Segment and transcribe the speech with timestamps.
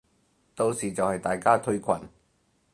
[0.55, 1.87] 到時就係大家退群